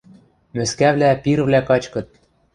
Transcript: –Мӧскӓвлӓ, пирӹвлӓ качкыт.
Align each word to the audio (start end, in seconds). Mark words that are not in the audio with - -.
–Мӧскӓвлӓ, 0.55 1.09
пирӹвлӓ 1.23 1.61
качкыт. 1.69 2.07